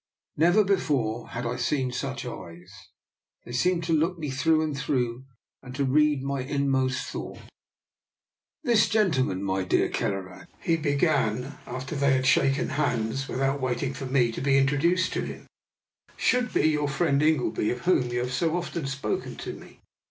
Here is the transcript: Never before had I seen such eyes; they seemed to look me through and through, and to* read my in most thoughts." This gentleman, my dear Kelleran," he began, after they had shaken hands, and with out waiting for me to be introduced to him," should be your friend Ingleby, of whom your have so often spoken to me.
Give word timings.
Never 0.35 0.63
before 0.63 1.29
had 1.29 1.45
I 1.45 1.57
seen 1.57 1.91
such 1.91 2.25
eyes; 2.25 2.73
they 3.45 3.51
seemed 3.51 3.83
to 3.83 3.93
look 3.93 4.17
me 4.17 4.31
through 4.31 4.63
and 4.63 4.75
through, 4.75 5.25
and 5.61 5.75
to* 5.75 5.83
read 5.85 6.23
my 6.23 6.41
in 6.41 6.69
most 6.71 7.05
thoughts." 7.05 7.41
This 8.63 8.89
gentleman, 8.89 9.43
my 9.43 9.63
dear 9.63 9.89
Kelleran," 9.89 10.47
he 10.59 10.75
began, 10.75 11.55
after 11.67 11.95
they 11.95 12.13
had 12.13 12.25
shaken 12.25 12.69
hands, 12.69 13.29
and 13.29 13.37
with 13.37 13.41
out 13.41 13.61
waiting 13.61 13.93
for 13.93 14.07
me 14.07 14.31
to 14.31 14.41
be 14.41 14.57
introduced 14.57 15.13
to 15.13 15.21
him," 15.23 15.45
should 16.17 16.51
be 16.51 16.65
your 16.67 16.87
friend 16.89 17.21
Ingleby, 17.21 17.69
of 17.69 17.81
whom 17.81 18.07
your 18.09 18.23
have 18.23 18.33
so 18.33 18.57
often 18.57 18.87
spoken 18.87 19.35
to 19.35 19.53
me. 19.53 19.81